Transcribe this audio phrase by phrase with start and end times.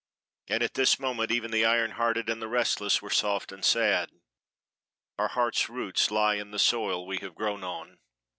[0.47, 4.09] And at this moment even the iron hearted and the reckless were soft and sad.
[5.19, 7.99] Our hearts' roots lie in the soil we have grown on.